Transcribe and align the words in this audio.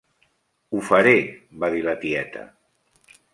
"Ho 0.75 0.79
faré," 0.87 1.13
va 1.65 1.69
dir 1.75 1.85
la 1.89 1.95
tieta. 2.05 2.47